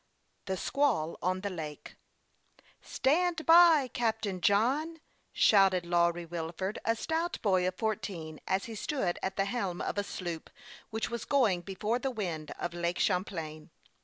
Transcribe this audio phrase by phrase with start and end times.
[0.45, 1.95] THE SQUALL ON THE LAKE."
[2.97, 4.99] STAND by, Captain John!"
[5.31, 9.99] shouted Lawry Wilford, a stout boy of fourteen, as he stood at the helm of
[9.99, 10.49] a sloop,
[10.89, 13.69] which was going before the wind up Lake Champlain.